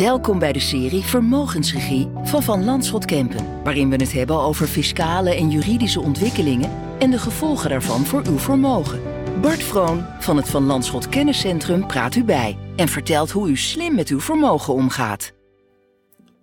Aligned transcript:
Welkom 0.00 0.38
bij 0.38 0.52
de 0.52 0.60
serie 0.60 1.02
Vermogensregie 1.02 2.08
van 2.22 2.42
Van 2.42 2.64
Landschot 2.64 3.04
Kempen, 3.04 3.62
waarin 3.62 3.90
we 3.90 3.96
het 3.96 4.12
hebben 4.12 4.40
over 4.40 4.66
fiscale 4.66 5.34
en 5.34 5.50
juridische 5.50 6.00
ontwikkelingen 6.00 6.70
en 6.98 7.10
de 7.10 7.18
gevolgen 7.18 7.70
daarvan 7.70 8.04
voor 8.04 8.26
uw 8.26 8.38
vermogen. 8.38 9.02
Bart 9.40 9.62
Vroon 9.62 10.04
van 10.20 10.36
het 10.36 10.48
Van 10.48 10.64
Landschot 10.64 11.08
Kenniscentrum 11.08 11.86
praat 11.86 12.14
u 12.14 12.24
bij 12.24 12.58
en 12.76 12.88
vertelt 12.88 13.30
hoe 13.30 13.50
u 13.50 13.56
slim 13.56 13.94
met 13.94 14.08
uw 14.08 14.20
vermogen 14.20 14.74
omgaat. 14.74 15.32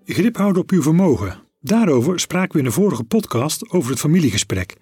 Grip 0.06 0.38
houden 0.38 0.62
op 0.62 0.72
uw 0.72 0.82
vermogen. 0.82 1.44
Daarover 1.60 2.20
spraken 2.20 2.52
we 2.52 2.60
in 2.60 2.66
de 2.66 2.72
vorige 2.72 3.04
podcast 3.04 3.70
over 3.70 3.92
het 3.92 4.00
familiegesprek. 4.00 4.76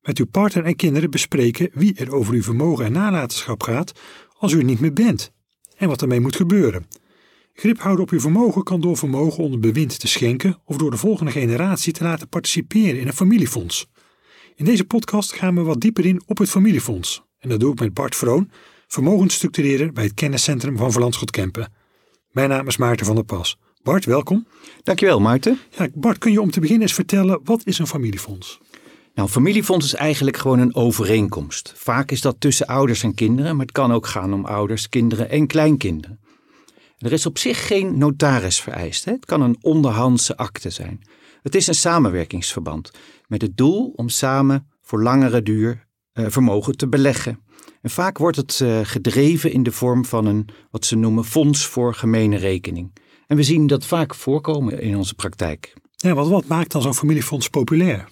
Met 0.00 0.18
uw 0.18 0.26
partner 0.26 0.64
en 0.64 0.76
kinderen 0.76 1.10
bespreken 1.10 1.70
wie 1.72 1.94
er 1.94 2.14
over 2.14 2.34
uw 2.34 2.42
vermogen 2.42 2.84
en 2.84 2.92
nalatenschap 2.92 3.62
gaat 3.62 3.92
als 4.38 4.52
u 4.52 4.58
er 4.58 4.64
niet 4.64 4.80
meer 4.80 4.92
bent 4.92 5.32
en 5.76 5.88
wat 5.88 6.02
ermee 6.02 6.20
moet 6.20 6.36
gebeuren. 6.36 6.86
Grip 7.58 7.80
houden 7.80 8.04
op 8.04 8.10
uw 8.10 8.20
vermogen 8.20 8.62
kan 8.62 8.80
door 8.80 8.96
vermogen 8.96 9.44
onder 9.44 9.60
bewind 9.60 10.00
te 10.00 10.08
schenken 10.08 10.58
of 10.64 10.76
door 10.76 10.90
de 10.90 10.96
volgende 10.96 11.32
generatie 11.32 11.92
te 11.92 12.04
laten 12.04 12.28
participeren 12.28 13.00
in 13.00 13.06
een 13.06 13.12
familiefonds. 13.12 13.86
In 14.54 14.64
deze 14.64 14.84
podcast 14.84 15.32
gaan 15.32 15.54
we 15.54 15.62
wat 15.62 15.80
dieper 15.80 16.06
in 16.06 16.22
op 16.26 16.38
het 16.38 16.48
familiefonds. 16.48 17.24
En 17.38 17.48
dat 17.48 17.60
doe 17.60 17.72
ik 17.72 17.80
met 17.80 17.94
Bart 17.94 18.16
Vroon, 18.16 18.50
vermogensstructureerder 18.86 19.92
bij 19.92 20.04
het 20.04 20.14
kenniscentrum 20.14 20.76
van 20.76 20.92
Verlandschot 20.92 21.30
Kempen. 21.30 21.72
Mijn 22.30 22.48
naam 22.48 22.66
is 22.66 22.76
Maarten 22.76 23.06
van 23.06 23.14
der 23.14 23.24
Pas. 23.24 23.58
Bart, 23.82 24.04
welkom. 24.04 24.46
Dankjewel, 24.82 25.20
Maarten. 25.20 25.58
Ja, 25.78 25.88
Bart, 25.94 26.18
kun 26.18 26.32
je 26.32 26.40
om 26.40 26.50
te 26.50 26.60
beginnen 26.60 26.86
eens 26.86 26.94
vertellen 26.94 27.40
wat 27.44 27.66
is 27.66 27.78
een 27.78 27.86
familiefonds? 27.86 28.60
Nou, 29.14 29.28
een 29.28 29.34
familiefonds 29.34 29.86
is 29.86 29.94
eigenlijk 29.94 30.36
gewoon 30.36 30.58
een 30.58 30.74
overeenkomst. 30.74 31.72
Vaak 31.76 32.10
is 32.10 32.20
dat 32.20 32.36
tussen 32.38 32.66
ouders 32.66 33.02
en 33.02 33.14
kinderen, 33.14 33.56
maar 33.56 33.66
het 33.66 33.74
kan 33.74 33.92
ook 33.92 34.06
gaan 34.06 34.32
om 34.32 34.44
ouders, 34.44 34.88
kinderen 34.88 35.30
en 35.30 35.46
kleinkinderen. 35.46 36.20
Er 36.98 37.12
is 37.12 37.26
op 37.26 37.38
zich 37.38 37.66
geen 37.66 37.98
notaris 37.98 38.60
vereist. 38.60 39.04
Hè? 39.04 39.12
Het 39.12 39.24
kan 39.24 39.42
een 39.42 39.56
onderhandse 39.60 40.36
akte 40.36 40.70
zijn. 40.70 41.00
Het 41.42 41.54
is 41.54 41.66
een 41.66 41.74
samenwerkingsverband 41.74 42.90
met 43.26 43.42
het 43.42 43.56
doel 43.56 43.92
om 43.96 44.08
samen 44.08 44.68
voor 44.82 45.02
langere 45.02 45.42
duur 45.42 45.86
uh, 46.14 46.26
vermogen 46.28 46.76
te 46.76 46.88
beleggen. 46.88 47.40
En 47.82 47.90
vaak 47.90 48.18
wordt 48.18 48.36
het 48.36 48.60
uh, 48.62 48.80
gedreven 48.82 49.52
in 49.52 49.62
de 49.62 49.72
vorm 49.72 50.04
van 50.04 50.26
een 50.26 50.48
wat 50.70 50.84
ze 50.84 50.96
noemen 50.96 51.24
fonds 51.24 51.66
voor 51.66 51.94
gemene 51.94 52.36
rekening. 52.36 52.96
En 53.26 53.36
we 53.36 53.42
zien 53.42 53.66
dat 53.66 53.86
vaak 53.86 54.14
voorkomen 54.14 54.80
in 54.80 54.96
onze 54.96 55.14
praktijk. 55.14 55.74
Ja, 55.96 56.14
wat, 56.14 56.28
wat 56.28 56.46
maakt 56.46 56.72
dan 56.72 56.82
zo'n 56.82 56.94
familiefonds 56.94 57.48
populair? 57.48 58.08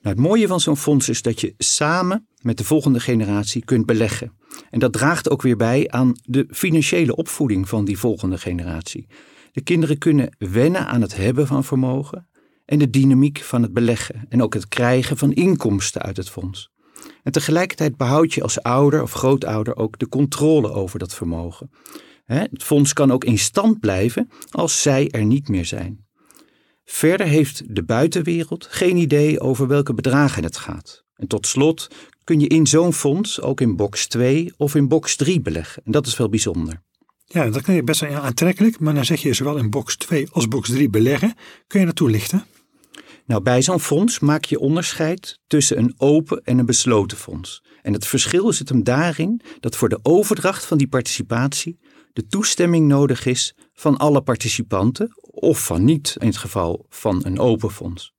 Nou, 0.00 0.16
het 0.16 0.18
mooie 0.18 0.46
van 0.46 0.60
zo'n 0.60 0.76
fonds 0.76 1.08
is 1.08 1.22
dat 1.22 1.40
je 1.40 1.54
samen 1.58 2.27
met 2.42 2.58
de 2.58 2.64
volgende 2.64 3.00
generatie 3.00 3.64
kunt 3.64 3.86
beleggen. 3.86 4.32
En 4.70 4.78
dat 4.78 4.92
draagt 4.92 5.30
ook 5.30 5.42
weer 5.42 5.56
bij 5.56 5.90
aan 5.90 6.12
de 6.22 6.46
financiële 6.50 7.16
opvoeding 7.16 7.68
van 7.68 7.84
die 7.84 7.98
volgende 7.98 8.38
generatie. 8.38 9.06
De 9.52 9.60
kinderen 9.60 9.98
kunnen 9.98 10.36
wennen 10.38 10.86
aan 10.86 11.00
het 11.00 11.16
hebben 11.16 11.46
van 11.46 11.64
vermogen 11.64 12.28
en 12.64 12.78
de 12.78 12.90
dynamiek 12.90 13.38
van 13.38 13.62
het 13.62 13.72
beleggen 13.72 14.24
en 14.28 14.42
ook 14.42 14.54
het 14.54 14.68
krijgen 14.68 15.16
van 15.16 15.32
inkomsten 15.32 16.02
uit 16.02 16.16
het 16.16 16.30
fonds. 16.30 16.70
En 17.22 17.32
tegelijkertijd 17.32 17.96
behoud 17.96 18.34
je 18.34 18.42
als 18.42 18.62
ouder 18.62 19.02
of 19.02 19.12
grootouder 19.12 19.76
ook 19.76 19.98
de 19.98 20.08
controle 20.08 20.72
over 20.72 20.98
dat 20.98 21.14
vermogen. 21.14 21.70
Het 22.24 22.62
fonds 22.62 22.92
kan 22.92 23.10
ook 23.10 23.24
in 23.24 23.38
stand 23.38 23.80
blijven 23.80 24.30
als 24.50 24.82
zij 24.82 25.10
er 25.10 25.24
niet 25.24 25.48
meer 25.48 25.64
zijn. 25.64 26.06
Verder 26.84 27.26
heeft 27.26 27.74
de 27.74 27.84
buitenwereld 27.84 28.66
geen 28.70 28.96
idee 28.96 29.40
over 29.40 29.66
welke 29.66 29.94
bedragen 29.94 30.42
het 30.42 30.56
gaat. 30.56 31.04
En 31.18 31.26
tot 31.26 31.46
slot 31.46 31.88
kun 32.24 32.40
je 32.40 32.46
in 32.46 32.66
zo'n 32.66 32.92
fonds 32.92 33.40
ook 33.40 33.60
in 33.60 33.76
box 33.76 34.06
2 34.06 34.52
of 34.56 34.74
in 34.74 34.88
box 34.88 35.16
3 35.16 35.40
beleggen. 35.40 35.82
En 35.84 35.92
dat 35.92 36.06
is 36.06 36.16
wel 36.16 36.28
bijzonder. 36.28 36.82
Ja, 37.24 37.50
dat 37.50 37.62
klinkt 37.62 37.84
best 37.84 38.00
wel 38.00 38.10
aantrekkelijk, 38.14 38.80
maar 38.80 38.94
dan 38.94 39.04
zeg 39.04 39.22
je 39.22 39.32
zowel 39.32 39.56
in 39.56 39.70
box 39.70 39.96
2 39.96 40.28
als 40.30 40.48
box 40.48 40.68
3 40.68 40.90
beleggen. 40.90 41.34
Kun 41.66 41.80
je 41.80 41.86
dat 41.86 41.96
toelichten? 41.96 42.44
Nou, 43.26 43.42
bij 43.42 43.62
zo'n 43.62 43.80
fonds 43.80 44.18
maak 44.18 44.44
je 44.44 44.58
onderscheid 44.58 45.40
tussen 45.46 45.78
een 45.78 45.94
open 45.96 46.40
en 46.44 46.58
een 46.58 46.66
besloten 46.66 47.16
fonds. 47.16 47.62
En 47.82 47.92
het 47.92 48.06
verschil 48.06 48.52
zit 48.52 48.68
hem 48.68 48.84
daarin 48.84 49.40
dat 49.60 49.76
voor 49.76 49.88
de 49.88 49.98
overdracht 50.02 50.64
van 50.64 50.78
die 50.78 50.88
participatie 50.88 51.78
de 52.12 52.26
toestemming 52.26 52.86
nodig 52.86 53.26
is 53.26 53.54
van 53.72 53.96
alle 53.96 54.22
participanten 54.22 55.12
of 55.20 55.64
van 55.64 55.84
niet 55.84 56.16
in 56.18 56.26
het 56.26 56.36
geval 56.36 56.86
van 56.88 57.20
een 57.24 57.38
open 57.38 57.70
fonds. 57.70 58.12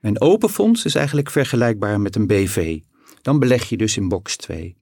Een 0.00 0.20
open 0.20 0.48
fonds 0.48 0.84
is 0.84 0.94
eigenlijk 0.94 1.30
vergelijkbaar 1.30 2.00
met 2.00 2.16
een 2.16 2.26
BV. 2.26 2.80
Dan 3.22 3.38
beleg 3.38 3.68
je 3.68 3.76
dus 3.76 3.96
in 3.96 4.08
box 4.08 4.36
2. 4.36 4.76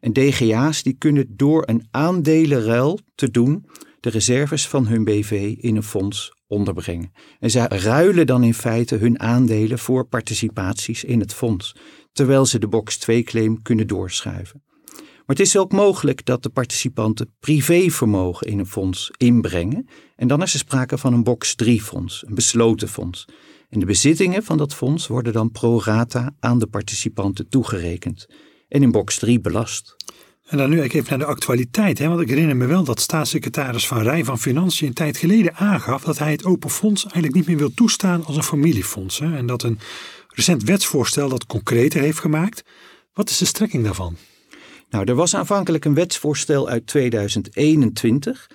En 0.00 0.12
DGA's 0.12 0.82
die 0.82 0.96
kunnen 0.98 1.26
door 1.36 1.62
een 1.66 1.86
aandelenruil 1.90 2.98
te 3.14 3.30
doen 3.30 3.66
de 4.00 4.10
reserves 4.10 4.68
van 4.68 4.86
hun 4.86 5.04
BV 5.04 5.54
in 5.58 5.76
een 5.76 5.82
fonds 5.82 6.32
onderbrengen. 6.46 7.12
En 7.38 7.50
zij 7.50 7.66
ruilen 7.68 8.26
dan 8.26 8.44
in 8.44 8.54
feite 8.54 8.96
hun 8.96 9.20
aandelen 9.20 9.78
voor 9.78 10.04
participaties 10.04 11.04
in 11.04 11.20
het 11.20 11.34
fonds, 11.34 11.74
terwijl 12.12 12.46
ze 12.46 12.58
de 12.58 12.68
box 12.68 12.96
2 12.96 13.22
claim 13.22 13.62
kunnen 13.62 13.86
doorschuiven. 13.86 14.62
Maar 14.96 15.36
het 15.36 15.46
is 15.46 15.56
ook 15.56 15.72
mogelijk 15.72 16.24
dat 16.24 16.42
de 16.42 16.48
participanten 16.48 17.34
privévermogen 17.40 18.46
in 18.46 18.58
een 18.58 18.66
fonds 18.66 19.10
inbrengen. 19.16 19.88
En 20.16 20.28
dan 20.28 20.42
is 20.42 20.52
er 20.52 20.58
sprake 20.58 20.98
van 20.98 21.12
een 21.12 21.22
box 21.22 21.54
3 21.54 21.82
fonds, 21.82 22.24
een 22.26 22.34
besloten 22.34 22.88
fonds. 22.88 23.24
En 23.72 23.80
de 23.80 23.86
bezittingen 23.86 24.42
van 24.42 24.56
dat 24.56 24.74
fonds 24.74 25.06
worden 25.06 25.32
dan 25.32 25.50
pro 25.50 25.80
rata 25.84 26.34
aan 26.40 26.58
de 26.58 26.66
participanten 26.66 27.48
toegerekend. 27.48 28.26
En 28.68 28.82
in 28.82 28.90
box 28.90 29.18
3 29.18 29.40
belast. 29.40 29.96
En 30.46 30.58
dan 30.58 30.70
nu 30.70 30.80
even 30.80 31.04
naar 31.08 31.18
de 31.18 31.24
actualiteit. 31.24 31.98
Hè? 31.98 32.08
Want 32.08 32.20
ik 32.20 32.28
herinner 32.28 32.56
me 32.56 32.66
wel 32.66 32.84
dat 32.84 33.00
staatssecretaris 33.00 33.86
Van 33.86 34.02
Rij 34.02 34.24
van 34.24 34.38
Financiën 34.38 34.88
een 34.88 34.94
tijd 34.94 35.16
geleden 35.16 35.54
aangaf 35.54 36.02
dat 36.02 36.18
hij 36.18 36.30
het 36.30 36.44
open 36.44 36.70
fonds 36.70 37.02
eigenlijk 37.02 37.34
niet 37.34 37.46
meer 37.46 37.56
wil 37.56 37.74
toestaan 37.74 38.24
als 38.24 38.36
een 38.36 38.42
familiefonds. 38.42 39.18
Hè? 39.18 39.36
En 39.36 39.46
dat 39.46 39.62
een 39.62 39.78
recent 40.28 40.62
wetsvoorstel 40.62 41.28
dat 41.28 41.46
concreter 41.46 42.00
heeft 42.00 42.18
gemaakt. 42.18 42.64
Wat 43.12 43.30
is 43.30 43.38
de 43.38 43.44
strekking 43.44 43.84
daarvan? 43.84 44.16
Nou, 44.90 45.04
er 45.04 45.14
was 45.14 45.34
aanvankelijk 45.34 45.84
een 45.84 45.94
wetsvoorstel 45.94 46.68
uit 46.68 46.86
2021. 46.86 48.50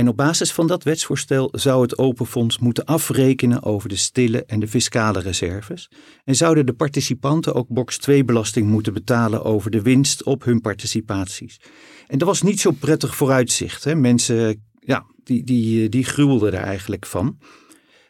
En 0.00 0.08
op 0.08 0.16
basis 0.16 0.52
van 0.52 0.66
dat 0.66 0.82
wetsvoorstel 0.82 1.48
zou 1.52 1.82
het 1.82 1.98
Open 1.98 2.26
Fonds 2.26 2.58
moeten 2.58 2.84
afrekenen 2.84 3.62
over 3.62 3.88
de 3.88 3.96
stille 3.96 4.44
en 4.44 4.60
de 4.60 4.68
fiscale 4.68 5.20
reserves. 5.20 5.90
En 6.24 6.34
zouden 6.34 6.66
de 6.66 6.72
participanten 6.72 7.54
ook 7.54 7.68
box 7.68 7.98
2 7.98 8.24
belasting 8.24 8.66
moeten 8.66 8.92
betalen 8.92 9.44
over 9.44 9.70
de 9.70 9.82
winst 9.82 10.22
op 10.22 10.44
hun 10.44 10.60
participaties. 10.60 11.60
En 12.06 12.18
dat 12.18 12.28
was 12.28 12.42
niet 12.42 12.60
zo 12.60 12.70
prettig 12.70 13.16
vooruitzicht. 13.16 13.84
Hè? 13.84 13.94
Mensen 13.94 14.64
ja, 14.78 15.04
die, 15.24 15.44
die, 15.44 15.88
die 15.88 16.04
gruwelden 16.04 16.52
er 16.52 16.62
eigenlijk 16.62 17.06
van. 17.06 17.38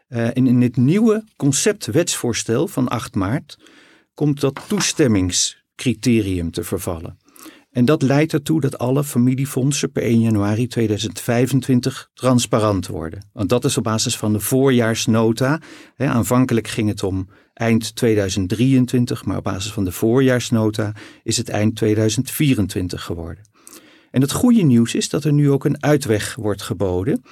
Uh, 0.09 0.37
en 0.37 0.47
in 0.47 0.63
het 0.63 0.77
nieuwe 0.77 1.25
conceptwetsvoorstel 1.37 2.69
van 2.69 2.89
8 2.89 3.15
maart 3.15 3.59
komt 4.15 4.41
dat 4.41 4.61
toestemmingscriterium 4.69 6.51
te 6.51 6.65
vervallen. 6.65 7.19
En 7.71 7.85
dat 7.85 8.03
leidt 8.03 8.33
ertoe 8.33 8.61
dat 8.61 8.79
alle 8.79 9.05
familiefondsen 9.05 9.93
per 9.93 10.03
1 10.03 10.21
januari 10.21 10.67
2025 10.67 12.11
transparant 12.15 12.87
worden. 12.87 13.29
Want 13.33 13.49
dat 13.49 13.65
is 13.65 13.77
op 13.77 13.85
basis 13.85 14.17
van 14.17 14.33
de 14.33 14.41
voorjaarsnota. 14.41 15.61
aanvankelijk 15.97 16.69
ging 16.69 16.89
het 16.89 17.03
om 17.03 17.29
eind 17.55 17.97
2023, 17.97 19.25
maar 19.25 19.37
op 19.37 19.45
basis 19.45 19.73
van 19.73 19.85
de 19.85 19.93
voorjaarsnota 19.93 20.93
is 21.23 21.37
het 21.37 21.49
eind 21.49 21.77
2024 21.77 23.03
geworden. 23.03 23.45
En 24.11 24.21
het 24.21 24.33
goede 24.33 24.63
nieuws 24.63 24.95
is 24.95 25.09
dat 25.09 25.25
er 25.25 25.33
nu 25.33 25.51
ook 25.51 25.65
een 25.65 25.83
uitweg 25.83 26.35
wordt 26.35 26.63
geboden. 26.63 27.23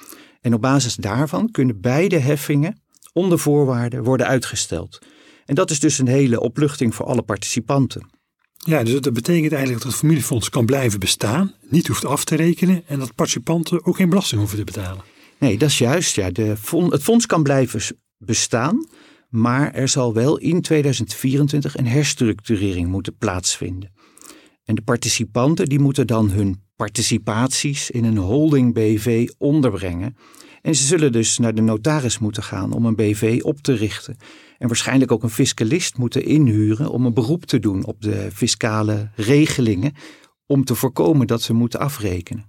En 0.41 0.53
op 0.53 0.61
basis 0.61 0.95
daarvan 0.95 1.51
kunnen 1.51 1.81
beide 1.81 2.17
heffingen 2.17 2.81
onder 3.13 3.39
voorwaarden 3.39 4.03
worden 4.03 4.27
uitgesteld. 4.27 4.99
En 5.45 5.55
dat 5.55 5.71
is 5.71 5.79
dus 5.79 5.97
een 5.97 6.07
hele 6.07 6.39
opluchting 6.39 6.95
voor 6.95 7.05
alle 7.05 7.21
participanten. 7.21 8.18
Ja, 8.65 8.83
dus 8.83 9.01
dat 9.01 9.13
betekent 9.13 9.51
eigenlijk 9.51 9.83
dat 9.83 9.91
het 9.91 10.01
familiefonds 10.01 10.49
kan 10.49 10.65
blijven 10.65 10.99
bestaan, 10.99 11.53
niet 11.69 11.87
hoeft 11.87 12.05
af 12.05 12.23
te 12.23 12.35
rekenen 12.35 12.83
en 12.87 12.99
dat 12.99 13.15
participanten 13.15 13.85
ook 13.85 13.95
geen 13.95 14.09
belasting 14.09 14.39
hoeven 14.39 14.57
te 14.57 14.63
betalen. 14.63 15.03
Nee, 15.39 15.57
dat 15.57 15.69
is 15.69 15.77
juist. 15.77 16.15
Ja. 16.15 16.31
De 16.31 16.55
het 16.89 17.03
fonds 17.03 17.25
kan 17.25 17.43
blijven 17.43 17.97
bestaan, 18.17 18.87
maar 19.29 19.73
er 19.73 19.87
zal 19.87 20.13
wel 20.13 20.37
in 20.37 20.61
2024 20.61 21.77
een 21.77 21.87
herstructurering 21.87 22.87
moeten 22.87 23.17
plaatsvinden. 23.17 23.91
En 24.63 24.75
de 24.75 24.81
participanten 24.81 25.65
die 25.65 25.79
moeten 25.79 26.07
dan 26.07 26.29
hun 26.29 26.61
participaties 26.75 27.91
in 27.91 28.03
een 28.03 28.17
holding 28.17 28.73
BV 28.73 29.29
onderbrengen. 29.37 30.17
En 30.61 30.75
ze 30.75 30.83
zullen 30.83 31.11
dus 31.11 31.37
naar 31.37 31.55
de 31.55 31.61
notaris 31.61 32.19
moeten 32.19 32.43
gaan 32.43 32.73
om 32.73 32.85
een 32.85 32.95
BV 32.95 33.39
op 33.43 33.61
te 33.61 33.73
richten. 33.73 34.17
En 34.57 34.67
waarschijnlijk 34.67 35.11
ook 35.11 35.23
een 35.23 35.29
fiscalist 35.29 35.97
moeten 35.97 36.25
inhuren 36.25 36.91
om 36.91 37.05
een 37.05 37.13
beroep 37.13 37.45
te 37.45 37.59
doen 37.59 37.85
op 37.85 38.01
de 38.01 38.29
fiscale 38.33 39.09
regelingen. 39.15 39.93
Om 40.45 40.63
te 40.63 40.75
voorkomen 40.75 41.27
dat 41.27 41.41
ze 41.41 41.53
moeten 41.53 41.79
afrekenen. 41.79 42.45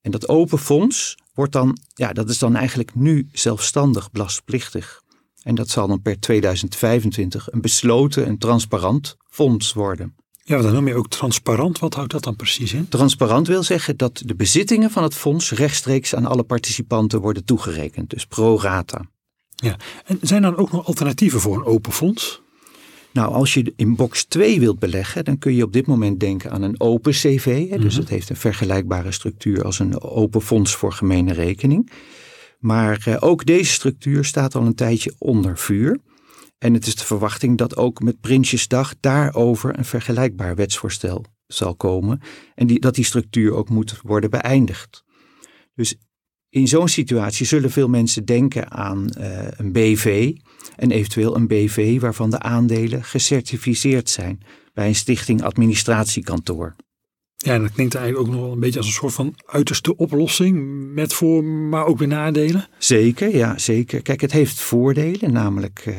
En 0.00 0.10
dat 0.10 0.28
open 0.28 0.58
fonds 0.58 1.16
wordt 1.34 1.52
dan, 1.52 1.78
ja, 1.94 2.12
dat 2.12 2.28
is 2.28 2.38
dan 2.38 2.56
eigenlijk 2.56 2.94
nu 2.94 3.28
zelfstandig 3.32 4.10
belastplichtig. 4.10 5.02
En 5.42 5.54
dat 5.54 5.68
zal 5.68 5.88
dan 5.88 6.02
per 6.02 6.20
2025 6.20 7.52
een 7.52 7.60
besloten 7.60 8.26
en 8.26 8.38
transparant 8.38 9.16
fonds 9.28 9.72
worden. 9.72 10.14
Ja, 10.50 10.62
dan 10.62 10.72
noem 10.72 10.88
je 10.88 10.94
ook 10.94 11.08
transparant. 11.08 11.78
Wat 11.78 11.94
houdt 11.94 12.10
dat 12.12 12.24
dan 12.24 12.36
precies 12.36 12.72
in? 12.72 12.88
Transparant 12.88 13.46
wil 13.46 13.62
zeggen 13.62 13.96
dat 13.96 14.22
de 14.24 14.34
bezittingen 14.34 14.90
van 14.90 15.02
het 15.02 15.14
fonds 15.14 15.50
rechtstreeks 15.52 16.14
aan 16.14 16.26
alle 16.26 16.42
participanten 16.42 17.20
worden 17.20 17.44
toegerekend, 17.44 18.10
dus 18.10 18.26
pro 18.26 18.58
rata. 18.60 19.00
Ja, 19.54 19.76
en 20.04 20.18
zijn 20.20 20.44
er 20.44 20.50
dan 20.50 20.60
ook 20.60 20.72
nog 20.72 20.86
alternatieven 20.86 21.40
voor 21.40 21.56
een 21.56 21.64
open 21.64 21.92
fonds? 21.92 22.42
Nou, 23.12 23.32
als 23.32 23.54
je 23.54 23.72
in 23.76 23.96
box 23.96 24.24
2 24.24 24.60
wilt 24.60 24.78
beleggen, 24.78 25.24
dan 25.24 25.38
kun 25.38 25.54
je 25.54 25.64
op 25.64 25.72
dit 25.72 25.86
moment 25.86 26.20
denken 26.20 26.50
aan 26.50 26.62
een 26.62 26.80
open 26.80 27.12
CV. 27.12 27.68
Hè, 27.68 27.78
Dus 27.78 27.92
Mhm. 27.92 28.00
het 28.00 28.08
heeft 28.08 28.30
een 28.30 28.36
vergelijkbare 28.36 29.12
structuur 29.12 29.64
als 29.64 29.78
een 29.78 30.00
open 30.02 30.42
fonds 30.42 30.74
voor 30.76 30.92
gemene 30.92 31.32
rekening. 31.32 31.90
Maar 32.58 33.02
eh, 33.04 33.16
ook 33.20 33.46
deze 33.46 33.72
structuur 33.72 34.24
staat 34.24 34.54
al 34.54 34.62
een 34.66 34.74
tijdje 34.74 35.12
onder 35.18 35.58
vuur. 35.58 35.98
En 36.60 36.74
het 36.74 36.86
is 36.86 36.94
de 36.94 37.04
verwachting 37.04 37.58
dat 37.58 37.76
ook 37.76 38.02
met 38.02 38.20
Prinsjesdag 38.20 38.94
daarover 39.00 39.78
een 39.78 39.84
vergelijkbaar 39.84 40.54
wetsvoorstel 40.54 41.24
zal 41.46 41.76
komen. 41.76 42.20
En 42.54 42.66
die, 42.66 42.80
dat 42.80 42.94
die 42.94 43.04
structuur 43.04 43.52
ook 43.52 43.68
moet 43.68 44.00
worden 44.02 44.30
beëindigd. 44.30 45.04
Dus 45.74 45.96
in 46.48 46.68
zo'n 46.68 46.88
situatie 46.88 47.46
zullen 47.46 47.70
veel 47.70 47.88
mensen 47.88 48.24
denken 48.24 48.70
aan 48.70 49.10
eh, 49.10 49.46
een 49.50 49.72
BV 49.72 50.36
en 50.76 50.90
eventueel 50.90 51.36
een 51.36 51.46
BV 51.46 52.00
waarvan 52.00 52.30
de 52.30 52.38
aandelen 52.38 53.04
gecertificeerd 53.04 54.08
zijn 54.08 54.40
bij 54.72 54.86
een 54.86 54.94
stichting 54.94 55.42
administratiekantoor. 55.42 56.76
Ja, 57.42 57.58
dat 57.58 57.72
klinkt 57.72 57.94
eigenlijk 57.94 58.26
ook 58.26 58.34
nog 58.34 58.44
wel 58.44 58.52
een 58.52 58.60
beetje 58.60 58.78
als 58.78 58.86
een 58.86 58.92
soort 58.92 59.12
van 59.12 59.34
uiterste 59.46 59.96
oplossing. 59.96 60.84
Met 60.94 61.12
voor, 61.12 61.44
maar 61.44 61.86
ook 61.86 61.98
weer 61.98 62.08
nadelen. 62.08 62.66
Zeker, 62.78 63.36
ja, 63.36 63.58
zeker. 63.58 64.02
Kijk, 64.02 64.20
het 64.20 64.32
heeft 64.32 64.60
voordelen, 64.60 65.32
namelijk 65.32 65.82
eh, 65.86 65.94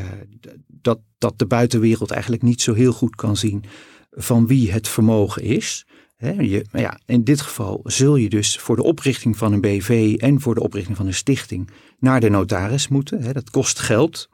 dat, 0.67 0.99
dat 1.17 1.39
de 1.39 1.45
buitenwereld 1.45 2.11
eigenlijk 2.11 2.41
niet 2.41 2.61
zo 2.61 2.73
heel 2.73 2.91
goed 2.91 3.15
kan 3.15 3.37
zien 3.37 3.63
van 4.11 4.47
wie 4.47 4.71
het 4.71 4.87
vermogen 4.87 5.43
is. 5.43 5.85
Je, 6.17 6.65
maar 6.71 6.81
ja, 6.81 6.99
in 7.05 7.23
dit 7.23 7.41
geval 7.41 7.79
zul 7.83 8.15
je 8.15 8.29
dus 8.29 8.57
voor 8.57 8.75
de 8.75 8.83
oprichting 8.83 9.37
van 9.37 9.53
een 9.53 9.61
BV 9.61 10.15
en 10.17 10.41
voor 10.41 10.55
de 10.55 10.63
oprichting 10.63 10.97
van 10.97 11.07
een 11.07 11.13
stichting 11.13 11.69
naar 11.99 12.19
de 12.19 12.29
notaris 12.29 12.87
moeten. 12.87 13.33
Dat 13.33 13.49
kost 13.49 13.79
geld. 13.79 14.29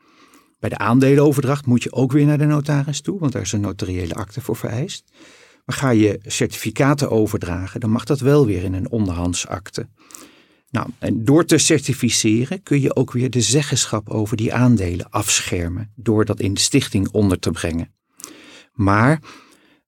Bij 0.60 0.70
de 0.70 0.78
aandelenoverdracht 0.78 1.66
moet 1.66 1.84
je 1.84 1.94
ook 1.94 2.12
weer 2.12 2.26
naar 2.26 2.38
de 2.38 2.46
notaris 2.46 3.02
toe, 3.02 3.20
want 3.20 3.32
daar 3.32 3.42
is 3.42 3.52
een 3.52 3.62
notariële 3.62 4.14
akte 4.14 4.42
voor 4.42 4.56
vereist. 4.56 5.04
Maar 5.68 5.76
ga 5.76 5.90
je 5.90 6.20
certificaten 6.26 7.10
overdragen, 7.10 7.80
dan 7.80 7.90
mag 7.90 8.04
dat 8.04 8.20
wel 8.20 8.46
weer 8.46 8.64
in 8.64 8.74
een 8.74 8.92
onderhandsakte. 8.92 9.88
Nou, 10.70 10.90
en 11.00 11.24
door 11.24 11.46
te 11.46 11.58
certificeren 11.58 12.64
kun 12.64 12.82
je 12.82 12.96
ook 12.96 13.12
weer 13.12 13.30
de 13.30 13.42
zeggenschap 13.42 14.10
over 14.10 14.38
die 14.38 14.54
aandelen 14.54 15.10
afschermen, 15.10 15.92
door 15.96 16.26
dat 16.26 16.40
in 16.40 16.54
de 16.54 16.60
stichting 16.60 17.10
onder 17.12 17.40
te 17.40 17.52
brengen. 17.52 17.94
Maar 18.74 19.22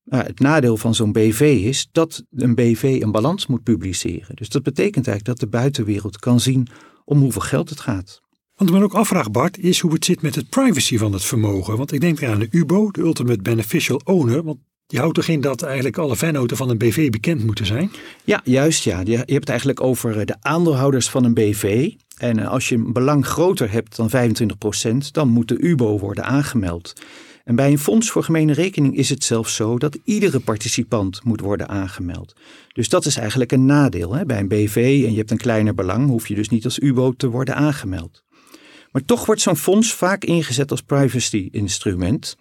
nou, 0.03 0.23
het 0.23 0.39
nadeel 0.39 0.77
van 0.77 0.95
zo'n 0.95 1.11
BV 1.11 1.61
is 1.63 1.89
dat 1.91 2.23
een 2.31 2.55
BV 2.55 2.99
een 3.01 3.11
balans 3.11 3.47
moet 3.47 3.63
publiceren. 3.63 4.35
Dus 4.35 4.49
dat 4.49 4.63
betekent 4.63 5.07
eigenlijk 5.07 5.25
dat 5.25 5.39
de 5.39 5.57
buitenwereld 5.57 6.17
kan 6.17 6.39
zien 6.39 6.67
om 7.05 7.19
hoeveel 7.19 7.41
geld 7.41 7.69
het 7.69 7.79
gaat. 7.79 8.21
Wat 8.55 8.67
ik 8.67 8.73
me 8.73 8.83
ook 8.83 8.93
afvraag, 8.93 9.31
Bart, 9.31 9.57
is 9.57 9.79
hoe 9.79 9.93
het 9.93 10.05
zit 10.05 10.21
met 10.21 10.35
het 10.35 10.49
privacy 10.49 10.97
van 10.97 11.13
het 11.13 11.23
vermogen. 11.23 11.77
Want 11.77 11.91
ik 11.91 12.01
denk 12.01 12.23
aan 12.23 12.39
de 12.39 12.47
UBO, 12.49 12.91
de 12.91 13.01
Ultimate 13.01 13.41
Beneficial 13.41 14.01
Owner. 14.03 14.43
Want 14.43 14.59
die 14.89 14.99
houdt 14.99 15.15
toch 15.15 15.27
in 15.27 15.41
dat 15.41 15.61
eigenlijk 15.61 15.97
alle 15.97 16.15
vennoten 16.15 16.57
van 16.57 16.69
een 16.69 16.77
BV 16.77 17.09
bekend 17.09 17.43
moeten 17.45 17.65
zijn? 17.65 17.91
Ja, 18.23 18.41
juist 18.43 18.83
ja. 18.83 18.99
Je 18.99 19.11
je 19.11 19.17
hebt 19.17 19.33
het 19.33 19.49
eigenlijk 19.49 19.81
over 19.81 20.19
eh, 20.19 20.25
de 20.25 20.35
aandeelhouders 20.41 21.09
van 21.09 21.23
een 21.23 21.33
BV. 21.33 21.91
En 22.17 22.39
eh, 22.39 22.49
als 22.49 22.69
je 22.69 22.75
een 22.75 22.93
belang 22.93 23.25
groter 23.25 23.71
hebt 23.71 23.95
dan 23.95 24.09
25%, 24.09 25.11
dan 25.11 25.27
moet 25.27 25.47
de 25.47 25.57
UBO 25.59 25.99
worden 25.99 26.23
aangemeld. 26.23 26.93
En 27.43 27.55
bij 27.55 27.71
een 27.71 27.79
fonds 27.79 28.09
voor 28.09 28.23
gemene 28.23 28.53
rekening 28.53 28.97
is 28.97 29.09
het 29.09 29.23
zelfs 29.23 29.55
zo 29.55 29.77
dat 29.77 29.97
iedere 30.03 30.39
participant 30.39 31.23
moet 31.23 31.41
worden 31.41 31.67
aangemeld. 31.67 32.35
Dus 32.73 32.89
dat 32.89 33.05
is 33.05 33.17
eigenlijk 33.17 33.51
een 33.51 33.65
nadeel. 33.65 34.13
Hè? 34.13 34.25
Bij 34.25 34.39
een 34.39 34.47
BV 34.47 34.75
en 35.05 35.11
je 35.11 35.17
hebt 35.17 35.31
een 35.31 35.37
kleiner 35.37 35.73
belang, 35.73 36.07
hoef 36.07 36.27
je 36.27 36.35
dus 36.35 36.49
niet 36.49 36.65
als 36.65 36.79
UBO 36.79 37.13
te 37.13 37.29
worden 37.29 37.55
aangemeld. 37.55 38.23
Maar 38.91 39.05
toch 39.05 39.25
wordt 39.25 39.41
zo'n 39.41 39.57
fonds 39.57 39.93
vaak 39.93 40.23
ingezet 40.23 40.71
als 40.71 40.81
privacy-instrument 40.81 42.37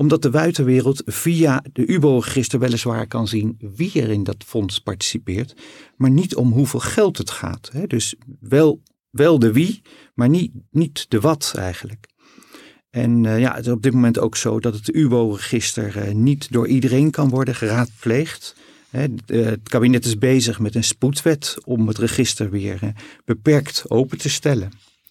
omdat 0.00 0.22
de 0.22 0.30
buitenwereld 0.30 1.02
via 1.06 1.64
de 1.72 1.86
UBO-register 1.86 2.58
weliswaar 2.58 3.06
kan 3.06 3.28
zien 3.28 3.58
wie 3.74 4.02
er 4.02 4.10
in 4.10 4.24
dat 4.24 4.44
fonds 4.46 4.78
participeert, 4.78 5.54
maar 5.96 6.10
niet 6.10 6.36
om 6.36 6.52
hoeveel 6.52 6.80
geld 6.80 7.18
het 7.18 7.30
gaat. 7.30 7.70
Dus 7.86 8.14
wel, 8.40 8.82
wel 9.10 9.38
de 9.38 9.52
wie, 9.52 9.82
maar 10.14 10.28
niet, 10.28 10.52
niet 10.70 11.06
de 11.08 11.20
wat 11.20 11.52
eigenlijk. 11.56 12.06
En 12.90 13.26
eh, 13.26 13.40
ja, 13.40 13.54
het 13.54 13.66
is 13.66 13.72
op 13.72 13.82
dit 13.82 13.92
moment 13.92 14.18
ook 14.18 14.36
zo 14.36 14.60
dat 14.60 14.74
het 14.74 14.94
UBO-register 14.94 15.96
eh, 15.96 16.14
niet 16.14 16.52
door 16.52 16.68
iedereen 16.68 17.10
kan 17.10 17.28
worden 17.28 17.54
geraadpleegd. 17.54 18.56
Het 18.90 19.68
kabinet 19.68 20.04
is 20.04 20.18
bezig 20.18 20.58
met 20.58 20.74
een 20.74 20.84
spoedwet 20.84 21.56
om 21.64 21.88
het 21.88 21.98
register 21.98 22.50
weer 22.50 22.78
eh, 22.82 22.88
beperkt 23.24 23.84
open 23.88 24.18
te 24.18 24.28
stellen. 24.28 24.70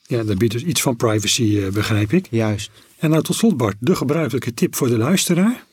Ja, 0.09 0.23
daar 0.23 0.35
biedt 0.35 0.53
dus 0.53 0.63
iets 0.63 0.81
van 0.81 0.95
privacy, 0.95 1.59
eh, 1.59 1.71
begrijp 1.71 2.13
ik. 2.13 2.27
Juist. 2.29 2.71
En 2.97 3.09
nou 3.09 3.23
tot 3.23 3.35
slot, 3.35 3.57
Bart, 3.57 3.75
de 3.79 3.95
gebruikelijke 3.95 4.53
tip 4.53 4.75
voor 4.75 4.88
de 4.88 4.97
luisteraar. 4.97 5.63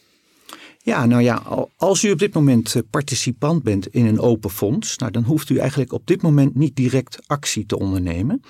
Ja, 0.86 1.06
nou 1.06 1.22
ja, 1.22 1.34
al- 1.34 1.70
als 1.76 2.04
u 2.04 2.10
op 2.10 2.18
dit 2.18 2.34
moment 2.34 2.74
eh, 2.74 2.82
participant 2.90 3.62
bent 3.62 3.86
in 3.86 4.06
een 4.06 4.20
open 4.20 4.50
fonds, 4.50 4.96
nou, 4.96 5.12
dan 5.12 5.22
hoeft 5.22 5.50
u 5.50 5.56
eigenlijk 5.56 5.92
op 5.92 6.06
dit 6.06 6.22
moment 6.22 6.54
niet 6.54 6.76
direct 6.76 7.18
actie 7.26 7.66
te 7.66 7.78
ondernemen. 7.78 8.40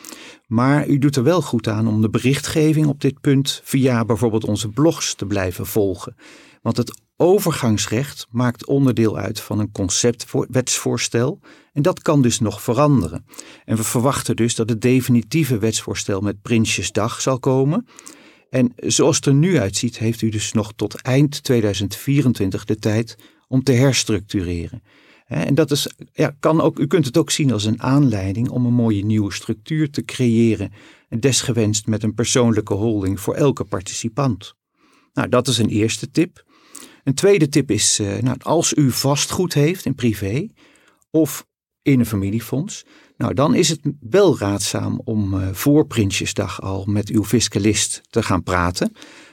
Maar 0.46 0.88
u 0.88 0.98
doet 0.98 1.16
er 1.16 1.22
wel 1.22 1.42
goed 1.42 1.68
aan 1.68 1.88
om 1.88 2.00
de 2.02 2.10
berichtgeving 2.10 2.86
op 2.86 3.00
dit 3.00 3.20
punt 3.20 3.60
via 3.64 4.04
bijvoorbeeld 4.04 4.44
onze 4.44 4.68
blogs 4.68 5.14
te 5.14 5.26
blijven 5.26 5.66
volgen. 5.66 6.16
Want 6.62 6.76
het 6.76 7.00
overgangsrecht 7.16 8.26
maakt 8.30 8.66
onderdeel 8.66 9.16
uit 9.16 9.40
van 9.40 9.58
een 9.58 9.72
conceptwetsvoorstel 9.72 11.40
en 11.72 11.82
dat 11.82 12.02
kan 12.02 12.22
dus 12.22 12.40
nog 12.40 12.62
veranderen. 12.62 13.24
En 13.64 13.76
we 13.76 13.84
verwachten 13.84 14.36
dus 14.36 14.54
dat 14.54 14.68
het 14.68 14.80
definitieve 14.80 15.58
wetsvoorstel 15.58 16.20
met 16.20 16.42
Prinsjesdag 16.42 17.20
zal 17.20 17.38
komen. 17.38 17.86
En 18.56 18.72
zoals 18.76 19.16
het 19.16 19.26
er 19.26 19.34
nu 19.34 19.58
uitziet, 19.58 19.98
heeft 19.98 20.22
u 20.22 20.28
dus 20.28 20.52
nog 20.52 20.72
tot 20.76 20.94
eind 21.02 21.42
2024 21.42 22.64
de 22.64 22.78
tijd 22.78 23.16
om 23.48 23.62
te 23.62 23.72
herstructureren. 23.72 24.82
En 25.26 25.54
dat 25.54 25.70
is, 25.70 25.90
ja, 26.12 26.36
kan 26.40 26.60
ook, 26.60 26.78
u 26.78 26.86
kunt 26.86 27.04
het 27.04 27.16
ook 27.16 27.30
zien 27.30 27.52
als 27.52 27.64
een 27.64 27.82
aanleiding 27.82 28.48
om 28.48 28.66
een 28.66 28.72
mooie 28.72 29.04
nieuwe 29.04 29.32
structuur 29.32 29.90
te 29.90 30.04
creëren. 30.04 30.72
En 31.08 31.20
desgewenst 31.20 31.86
met 31.86 32.02
een 32.02 32.14
persoonlijke 32.14 32.74
holding 32.74 33.20
voor 33.20 33.34
elke 33.34 33.64
participant. 33.64 34.54
Nou, 35.12 35.28
dat 35.28 35.48
is 35.48 35.58
een 35.58 35.68
eerste 35.68 36.10
tip. 36.10 36.44
Een 37.04 37.14
tweede 37.14 37.48
tip 37.48 37.70
is, 37.70 37.98
eh, 37.98 38.18
nou, 38.18 38.36
als 38.42 38.74
u 38.74 38.90
vastgoed 38.90 39.54
heeft 39.54 39.84
in 39.84 39.94
privé 39.94 40.48
of 41.10 41.46
in 41.82 42.00
een 42.00 42.06
familiefonds, 42.06 42.84
nou, 43.16 43.34
dan 43.34 43.54
is 43.54 43.68
het 43.68 43.80
wel 44.00 44.38
raadzaam 44.38 45.00
om 45.04 45.40
eh, 45.40 45.48
voor 45.52 45.86
Prinsjesdag 45.86 46.62
al 46.62 46.84
met 46.84 47.08
uw 47.08 47.24
fiscalist 47.24 48.00
te 48.10 48.22
gaan 48.22 48.42
praten. 48.42 48.92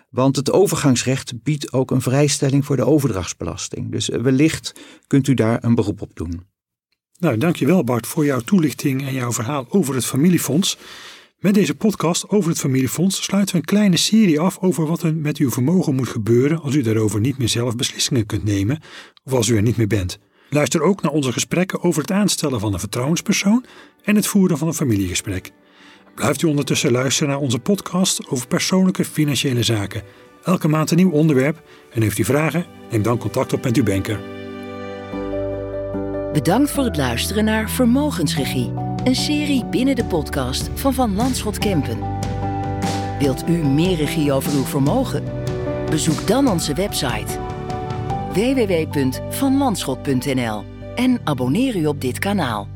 Want 0.10 0.36
het 0.36 0.52
overgangsrecht 0.52 1.44
biedt 1.44 1.74
ook 1.74 1.92
een 1.92 2.02
vrijstelling 2.02 2.66
voor 2.66 2.76
de 2.76 2.86
overdrachtsbelasting. 2.86 3.92
Dus 3.92 4.10
eh, 4.10 4.22
wellicht 4.22 4.74
kunt 5.08 5.28
u 5.28 5.34
daar 5.34 5.64
een 5.64 5.76
beroep 5.76 6.02
op 6.02 6.16
doen. 6.16 6.46
Nou, 7.20 7.38
dankjewel 7.38 7.84
Bart 7.84 8.08
voor 8.08 8.26
jouw 8.26 8.40
toelichting 8.40 9.08
en 9.08 9.14
jouw 9.14 9.32
verhaal 9.32 9.66
over 9.70 9.96
het 9.96 10.06
familiefonds. 10.06 10.78
Met 11.38 11.54
deze 11.54 11.76
podcast 11.76 12.30
over 12.30 12.50
het 12.50 12.60
familiefonds 12.60 13.24
sluiten 13.24 13.56
we 13.56 13.60
een 13.60 13.68
kleine 13.68 13.98
serie 13.98 14.40
af 14.40 14.58
over 14.60 14.86
wat 14.86 15.04
er 15.04 15.16
met 15.16 15.38
uw 15.38 15.52
vermogen 15.52 15.96
moet 15.96 16.08
gebeuren 16.08 16.62
als 16.62 16.76
u 16.76 16.82
daarover 16.82 17.20
niet 17.20 17.38
meer 17.38 17.50
zelf 17.50 17.76
beslissingen 17.76 18.26
kunt 18.26 18.44
nemen 18.44 18.82
of 19.24 19.34
als 19.34 19.48
u 19.48 19.56
er 19.56 19.62
niet 19.62 19.78
meer 19.78 19.88
bent. 19.88 20.20
Luister 20.54 20.82
ook 20.82 21.02
naar 21.02 21.12
onze 21.12 21.32
gesprekken 21.32 21.84
over 21.84 22.02
het 22.02 22.12
aanstellen 22.12 22.60
van 22.60 22.74
een 22.74 22.80
vertrouwenspersoon 22.80 23.66
en 24.04 24.16
het 24.16 24.28
voeren 24.28 24.58
van 24.58 24.68
een 24.68 24.74
familiegesprek. 24.74 25.52
Blijft 26.16 26.42
u 26.42 26.48
ondertussen 26.48 26.92
luisteren 26.92 27.30
naar 27.30 27.40
onze 27.42 27.60
podcast 27.60 28.28
over 28.30 28.48
persoonlijke 28.48 29.06
financiële 29.06 29.64
zaken. 29.64 30.04
Elke 30.44 30.68
maand 30.68 30.92
een 30.92 30.98
nieuw 30.98 31.12
onderwerp 31.12 31.62
en 31.92 32.02
heeft 32.02 32.18
u 32.18 32.24
vragen? 32.24 32.66
Neem 32.92 33.02
dan 33.02 33.18
contact 33.18 33.54
op 33.54 33.64
met 33.64 33.78
uw 33.78 33.84
banker. 33.84 34.20
Bedankt 36.34 36.72
voor 36.72 36.84
het 36.84 36.98
luisteren 36.98 37.46
naar 37.46 37.70
Vermogensregie, 37.70 38.74
een 39.04 39.16
serie 39.16 39.66
binnen 39.66 39.96
de 39.96 40.06
podcast 40.06 40.70
van 40.74 40.94
Van 40.94 41.16
Landschot 41.16 41.58
Kempen. 41.58 41.98
Wilt 43.20 43.48
u 43.48 43.52
meer 43.52 43.98
regie 43.98 44.32
over 44.32 44.52
uw 44.52 44.66
vermogen? 44.66 45.24
Bezoek 45.90 46.28
dan 46.28 46.48
onze 46.48 46.74
website 46.74 47.40
www.vanlandschot.nl 48.34 50.64
en 50.96 51.20
abonneer 51.24 51.76
u 51.76 51.86
op 51.86 52.02
dit 52.02 52.20
kanaal. 52.20 52.68